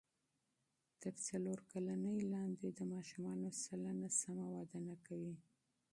تر 1.01 1.13
څلور 1.27 1.57
کلنۍ 1.71 2.19
لاندې 2.33 2.67
د 2.69 2.79
ماشومانو 2.93 3.47
سلنه 3.63 4.09
سمه 4.21 4.45
وده 4.55 4.79
نه 4.87 4.95
کوي. 5.05 5.35